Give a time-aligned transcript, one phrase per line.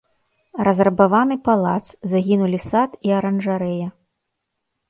[0.67, 3.87] Разрабаваны палац, загінулі сад і аранжарэя.